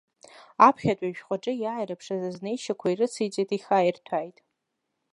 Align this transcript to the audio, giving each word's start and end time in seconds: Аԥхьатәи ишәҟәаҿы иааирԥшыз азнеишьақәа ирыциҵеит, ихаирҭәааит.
Аԥхьатәи 0.67 1.09
ишәҟәаҿы 1.13 1.53
иааирԥшыз 1.63 2.21
азнеишьақәа 2.29 2.87
ирыциҵеит, 2.89 3.49
ихаирҭәааит. 3.57 4.37